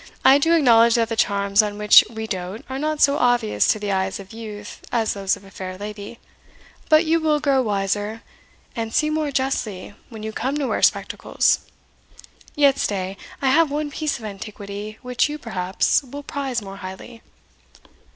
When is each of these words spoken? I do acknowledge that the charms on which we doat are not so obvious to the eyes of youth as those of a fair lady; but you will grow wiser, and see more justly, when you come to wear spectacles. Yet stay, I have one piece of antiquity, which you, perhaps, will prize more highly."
I 0.25 0.39
do 0.39 0.53
acknowledge 0.53 0.95
that 0.95 1.09
the 1.09 1.15
charms 1.15 1.61
on 1.61 1.77
which 1.77 2.03
we 2.09 2.25
doat 2.25 2.65
are 2.71 2.79
not 2.79 3.01
so 3.01 3.17
obvious 3.19 3.67
to 3.67 3.77
the 3.77 3.91
eyes 3.91 4.19
of 4.19 4.33
youth 4.33 4.81
as 4.91 5.13
those 5.13 5.37
of 5.37 5.43
a 5.43 5.51
fair 5.51 5.77
lady; 5.77 6.17
but 6.89 7.05
you 7.05 7.19
will 7.19 7.39
grow 7.39 7.61
wiser, 7.61 8.23
and 8.75 8.95
see 8.95 9.11
more 9.11 9.29
justly, 9.31 9.93
when 10.09 10.23
you 10.23 10.31
come 10.33 10.57
to 10.57 10.65
wear 10.65 10.81
spectacles. 10.81 11.59
Yet 12.55 12.79
stay, 12.79 13.15
I 13.43 13.51
have 13.51 13.69
one 13.69 13.91
piece 13.91 14.17
of 14.17 14.25
antiquity, 14.25 14.97
which 15.03 15.29
you, 15.29 15.37
perhaps, 15.37 16.01
will 16.03 16.23
prize 16.23 16.63
more 16.63 16.77
highly." 16.77 17.21